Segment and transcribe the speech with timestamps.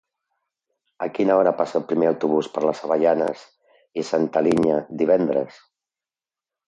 [1.05, 3.43] A quina hora passa el primer autobús per les Avellanes
[4.01, 5.61] i Santa Linya divendres?